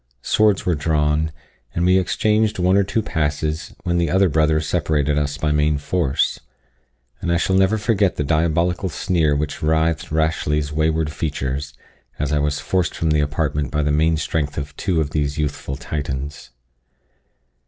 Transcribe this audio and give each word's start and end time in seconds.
Swords 0.23 0.65
were 0.65 0.73
drawn, 0.73 1.31
and 1.75 1.85
we 1.85 1.99
exchanged 1.99 2.57
one 2.57 2.75
or 2.75 2.83
two 2.83 3.03
passes, 3.03 3.75
when 3.83 3.99
the 3.99 4.09
other 4.09 4.29
brothers 4.29 4.65
separated 4.67 5.15
us 5.15 5.37
by 5.37 5.51
main 5.51 5.77
force; 5.77 6.39
and 7.21 7.31
I 7.31 7.37
shall 7.37 7.55
never 7.55 7.77
forget 7.77 8.15
the 8.15 8.23
diabolical 8.23 8.89
sneer 8.89 9.35
which 9.35 9.61
writhed 9.61 10.11
Rashleigh's 10.11 10.73
wayward 10.73 11.11
features, 11.11 11.75
as 12.17 12.31
I 12.31 12.39
was 12.39 12.59
forced 12.59 12.95
from 12.95 13.11
the 13.11 13.21
apartment 13.21 13.69
by 13.69 13.83
the 13.83 13.91
main 13.91 14.17
strength 14.17 14.57
of 14.57 14.75
two 14.75 14.99
of 15.01 15.11
these 15.11 15.37
youthful 15.37 15.75
Titans. 15.75 16.49